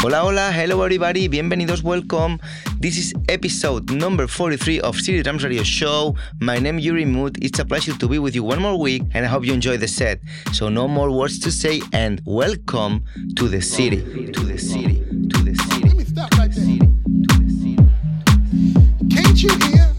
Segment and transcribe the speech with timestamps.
[0.00, 2.38] Hola, hola, hello everybody, bienvenidos, welcome.
[2.78, 6.14] This is episode number 43 of City Drums Radio Show.
[6.40, 7.36] My name is Uri Mood.
[7.42, 9.76] It's a pleasure to be with you one more week and I hope you enjoy
[9.76, 10.20] the set.
[10.52, 13.02] So no more words to say and welcome
[13.34, 14.00] to the city.
[14.30, 15.02] To the city.
[15.30, 15.88] To the city.
[15.88, 16.78] Let me stop right there.
[19.10, 19.90] Can't you hear?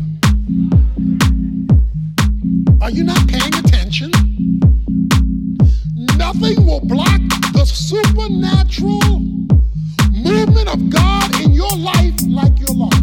[2.82, 4.12] Are you not paying attention?
[6.18, 7.20] Nothing will block
[7.52, 9.49] the supernatural
[10.30, 12.99] movement of God in your life like your logic,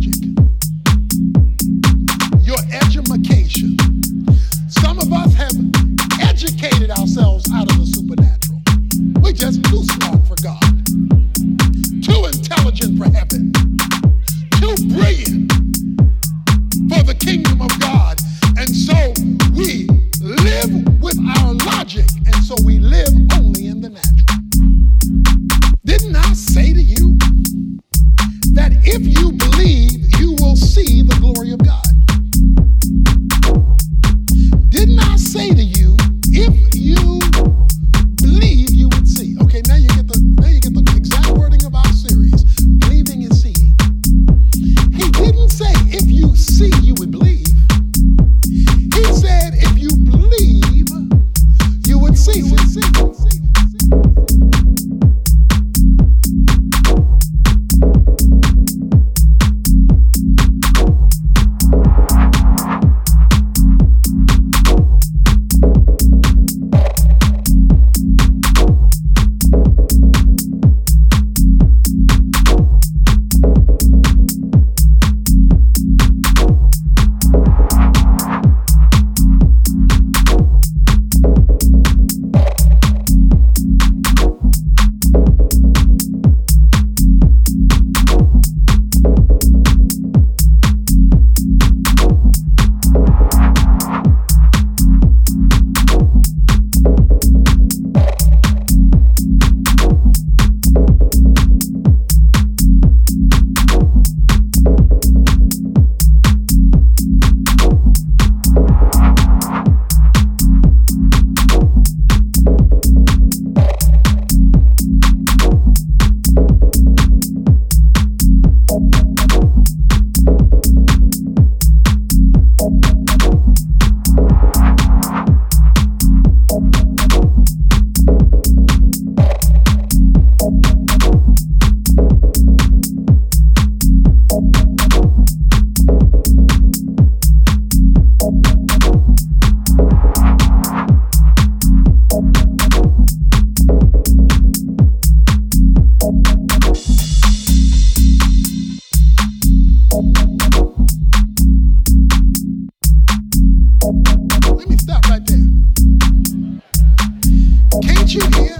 [157.83, 158.57] Can't you hear?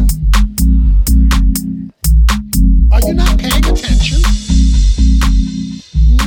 [2.93, 4.21] Are you not paying attention?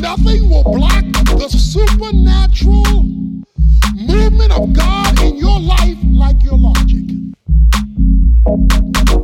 [0.02, 1.04] Nothing will block
[1.38, 3.04] the supernatural
[3.96, 7.06] movement of God in your life like your logic,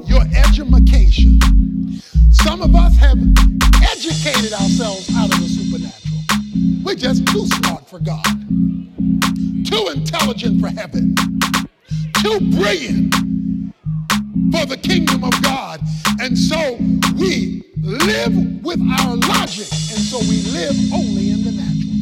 [0.07, 1.39] your education.
[2.31, 3.17] Some of us have
[3.81, 6.83] educated ourselves out of the supernatural.
[6.83, 8.25] We're just too smart for God
[9.65, 11.15] too intelligent for heaven,
[12.21, 13.34] too brilliant
[14.55, 15.81] for the kingdom of God.
[16.19, 16.77] And so
[17.19, 21.95] we live with our logic, and so we live only in the natural.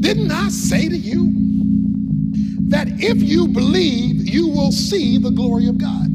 [0.00, 1.32] Didn't I say to you
[2.68, 6.08] that if you believe, you will see the glory of God?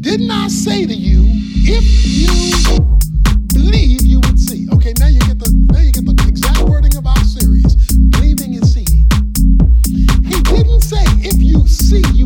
[0.00, 1.24] Didn't I say to you,
[1.66, 2.80] if you
[3.52, 4.66] believe, you would see?
[4.72, 5.20] Okay, now you
[11.94, 12.23] see, you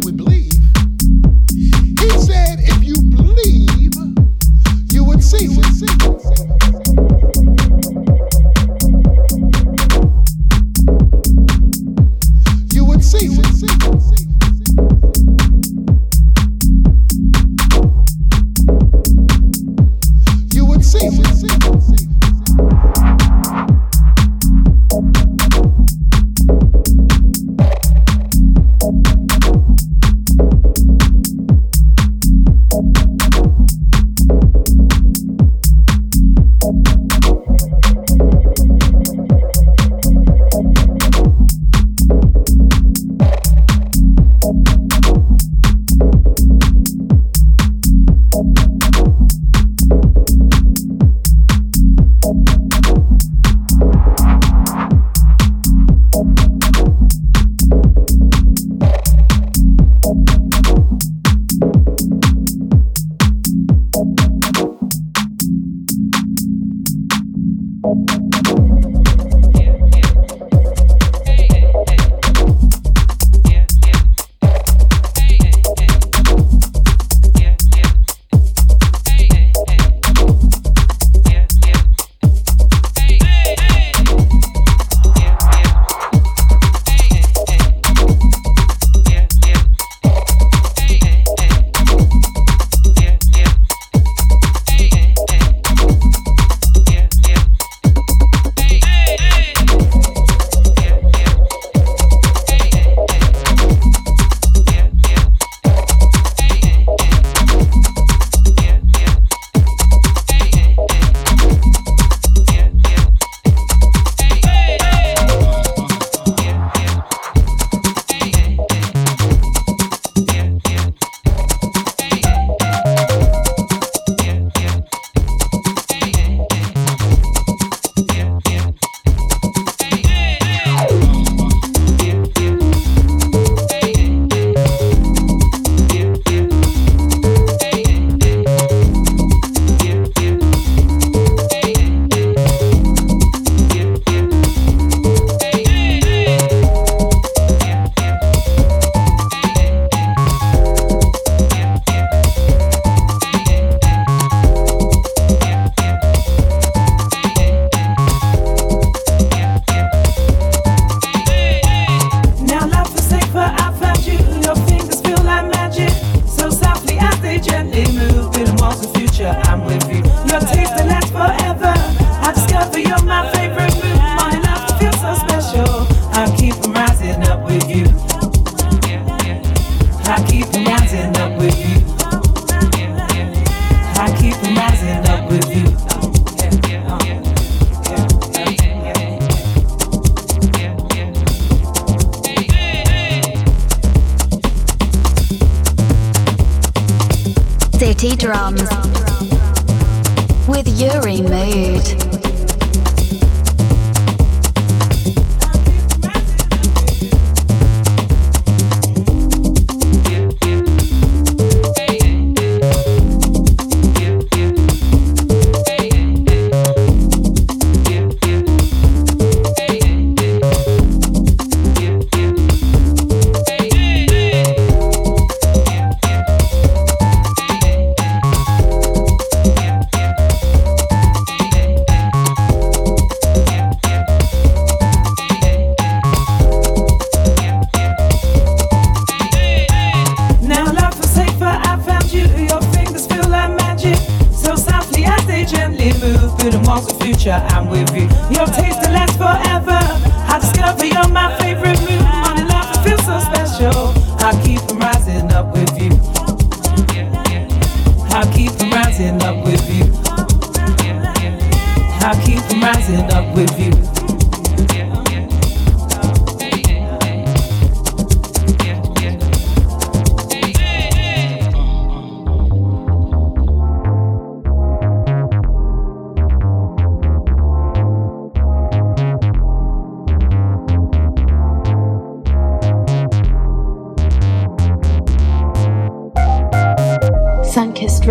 [169.27, 169.97] I'm with you.
[170.31, 170.78] Your taste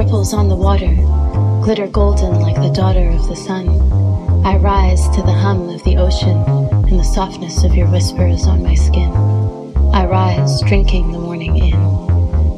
[0.08, 0.88] ripples on the water
[1.66, 3.68] glitter golden like the daughter of the sun.
[4.46, 6.38] I rise to the hum of the ocean
[6.88, 9.12] and the softness of your whispers on my skin.
[9.92, 11.76] I rise drinking the morning in.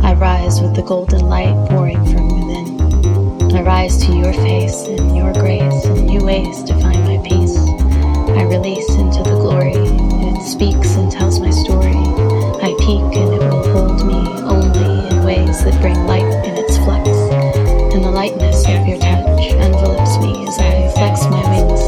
[0.05, 3.57] I rise with the golden light pouring from within.
[3.57, 7.57] I rise to your face and your grace and new ways to find my peace.
[8.37, 11.97] I release into the glory and it speaks and tells my story.
[12.61, 16.28] I peek and it will hold me only in ways that bring light
[18.19, 21.78] lightness of your touch envelops me as I flex my wings.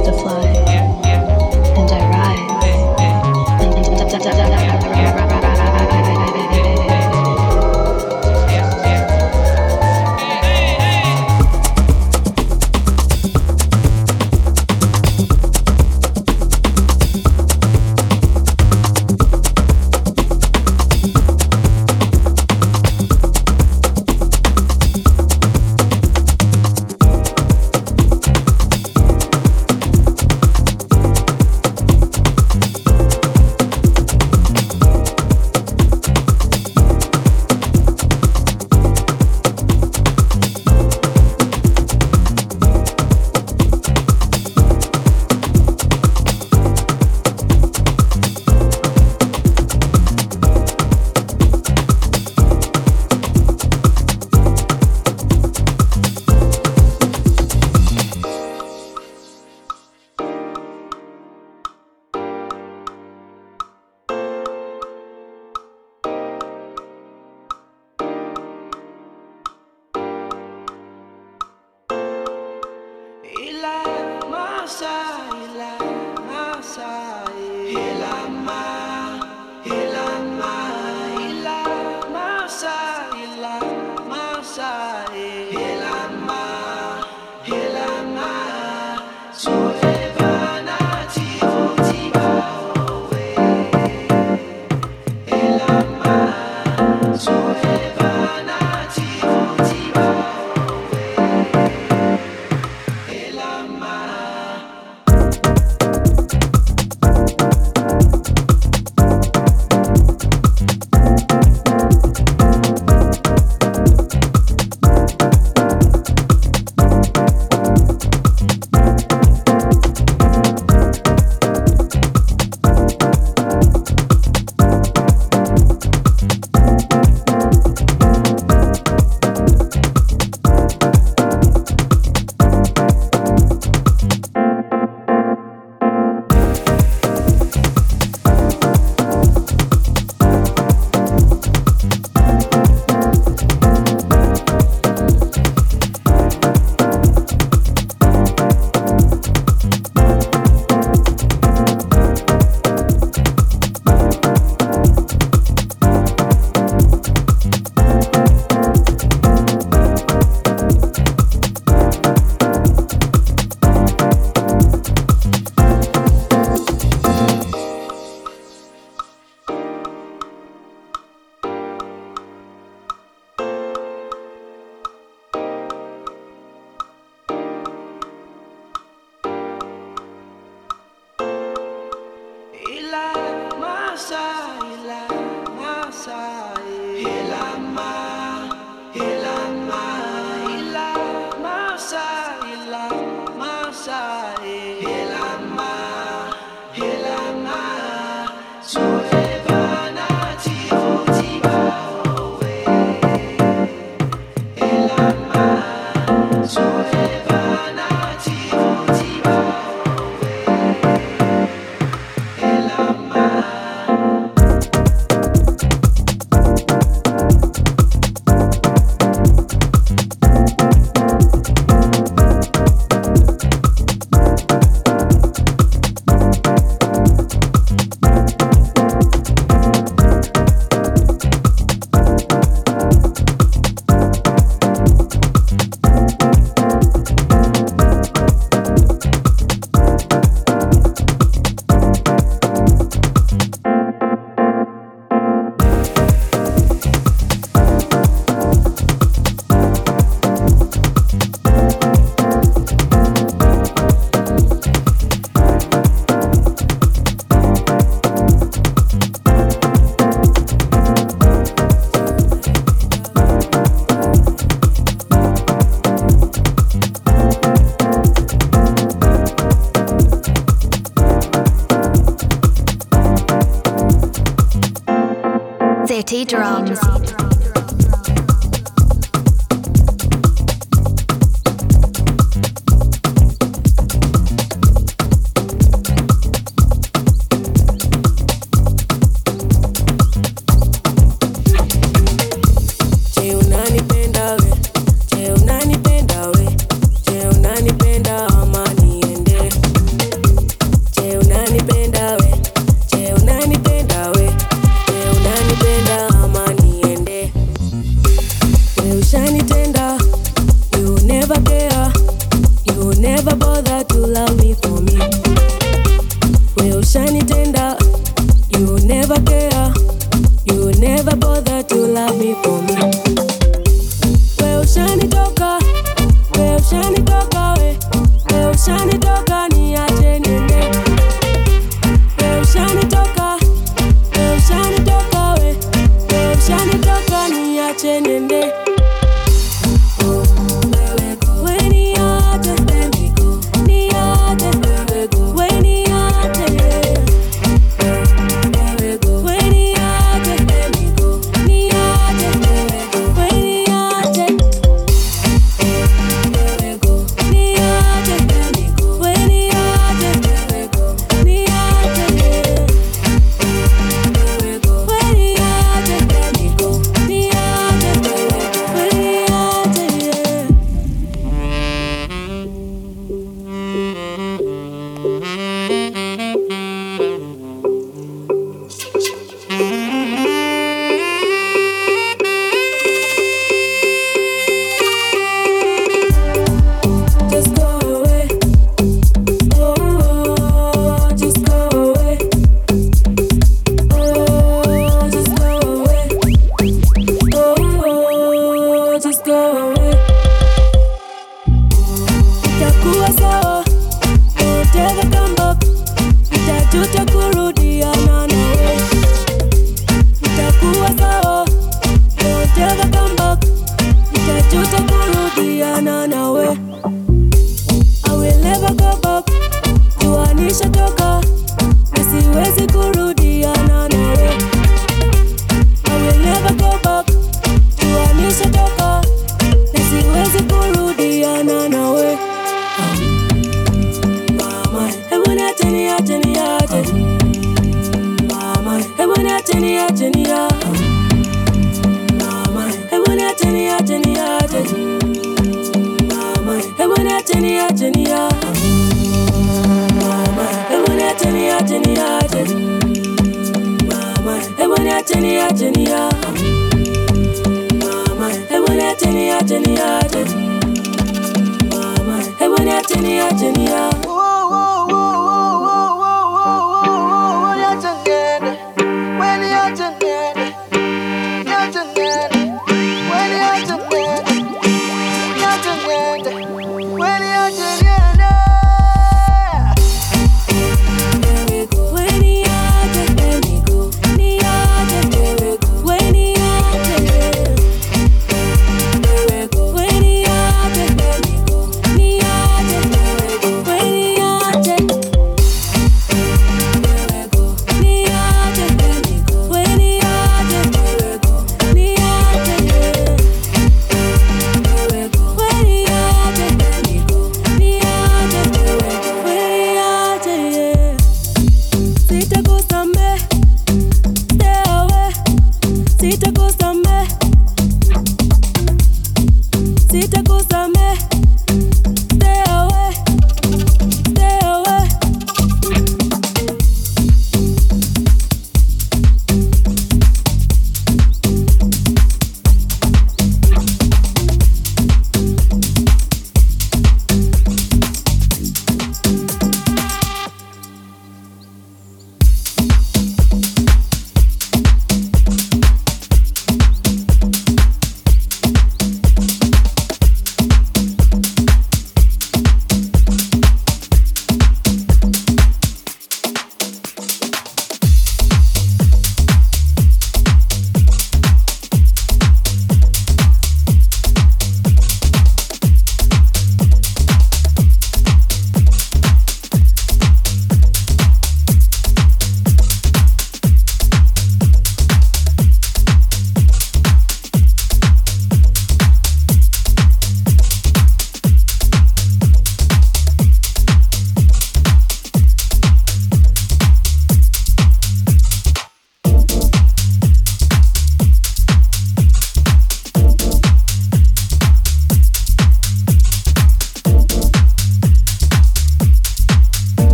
[276.12, 276.91] T Drums.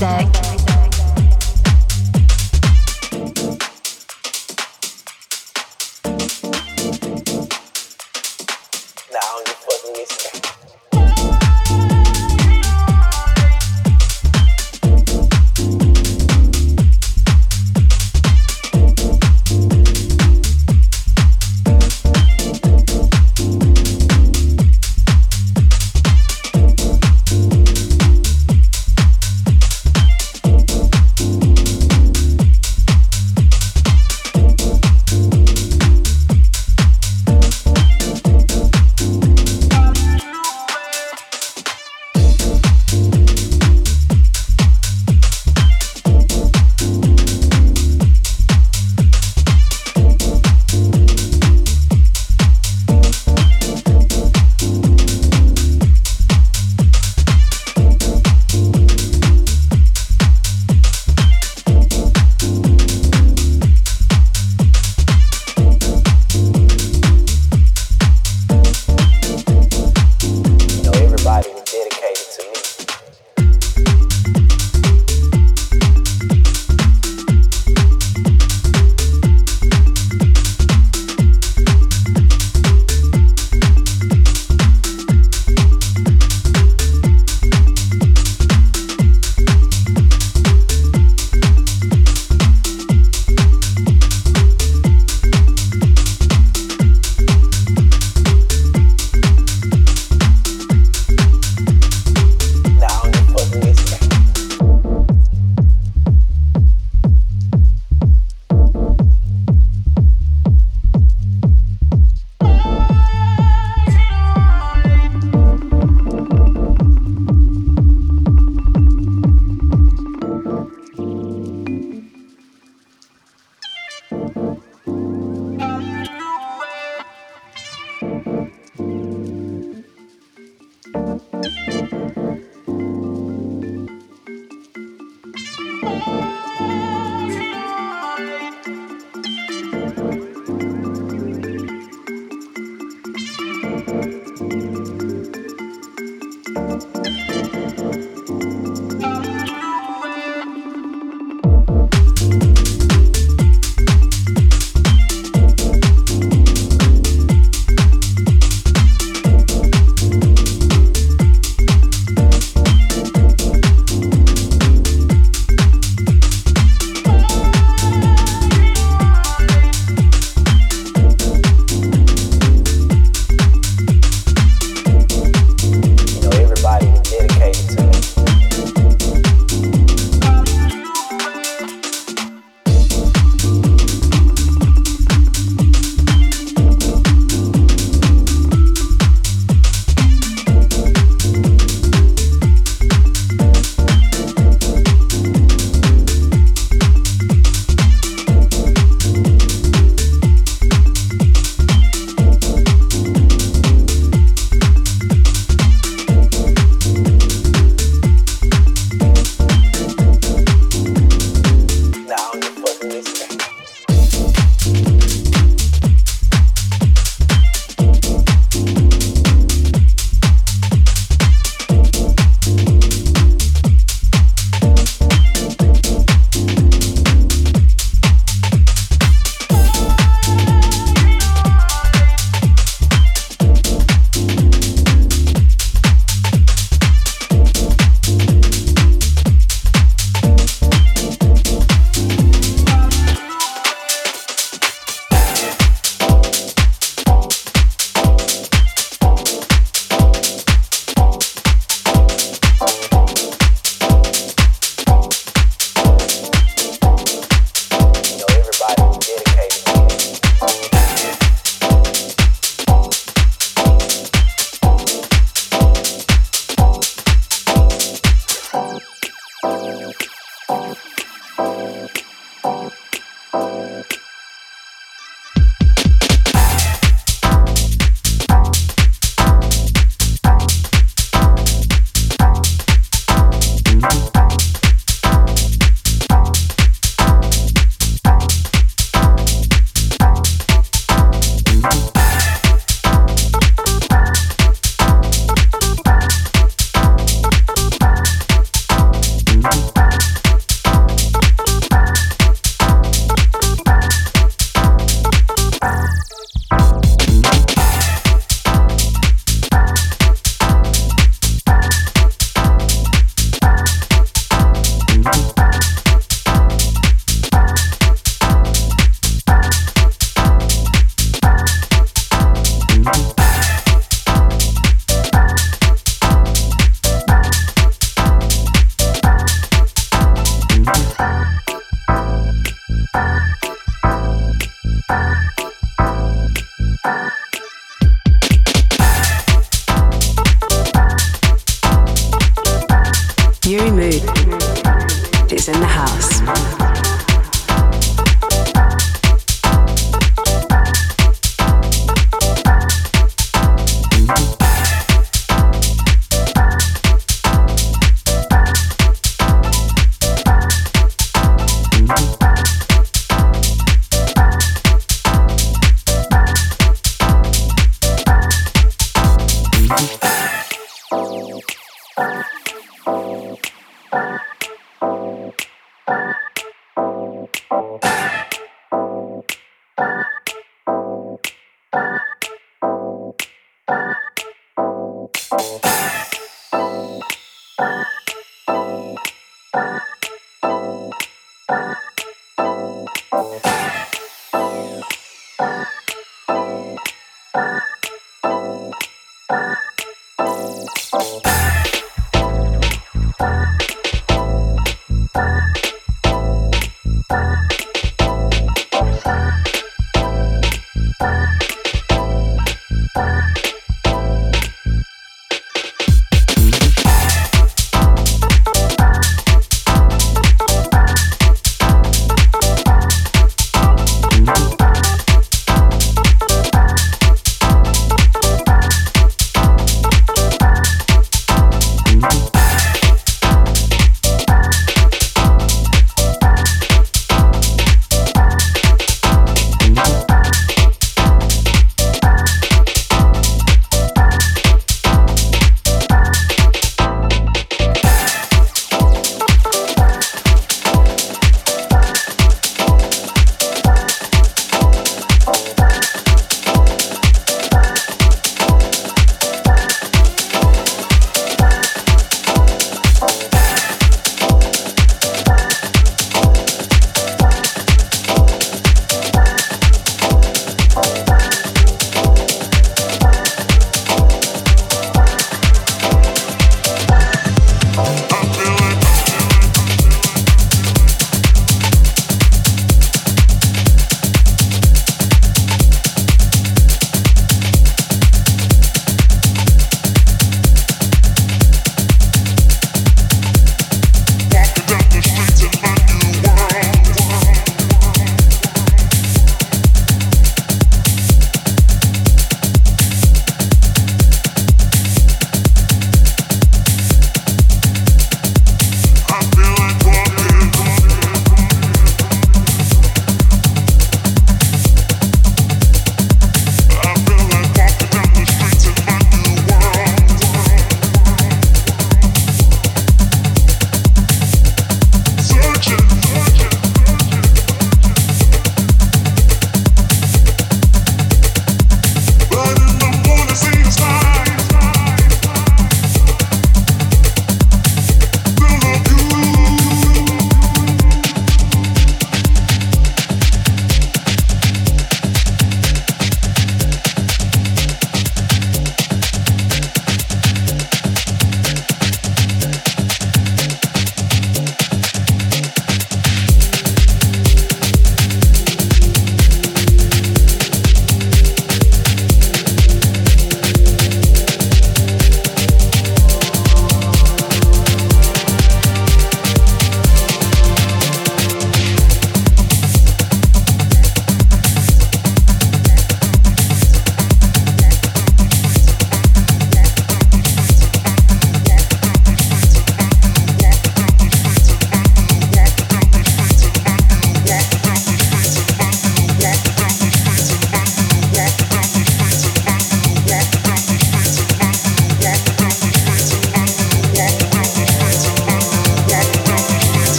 [0.00, 0.33] Music.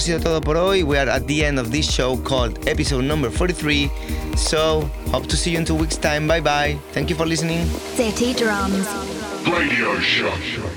[0.00, 0.82] Ha sido todo por hoy.
[0.82, 3.90] We are at the end of this show called episode number 43.
[4.34, 6.26] So, hope to see you in two weeks' time.
[6.26, 6.78] Bye bye.
[6.92, 7.66] Thank you for listening.
[7.96, 8.86] City Drums.
[9.46, 10.69] Radio Show.